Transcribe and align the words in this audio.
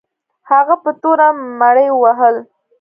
هغه 0.49 0.75
په 0.83 0.91
توره 1.01 1.27
مړي 1.59 1.87
وهل. 2.01 2.35